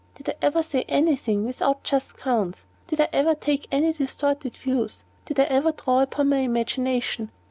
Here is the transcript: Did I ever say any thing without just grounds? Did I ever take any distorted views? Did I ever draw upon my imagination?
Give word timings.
Did 0.15 0.29
I 0.29 0.33
ever 0.41 0.63
say 0.63 0.83
any 0.87 1.15
thing 1.15 1.45
without 1.45 1.83
just 1.83 2.15
grounds? 2.15 2.65
Did 2.87 3.01
I 3.01 3.07
ever 3.13 3.35
take 3.35 3.67
any 3.71 3.93
distorted 3.93 4.57
views? 4.57 5.03
Did 5.27 5.39
I 5.39 5.43
ever 5.43 5.71
draw 5.73 6.01
upon 6.01 6.29
my 6.29 6.37
imagination? 6.37 7.29